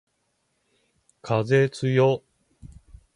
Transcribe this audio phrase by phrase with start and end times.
[1.21, 2.23] 風つよ